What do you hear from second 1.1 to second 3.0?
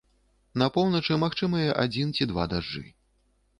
магчымыя адзін ці два дажджы.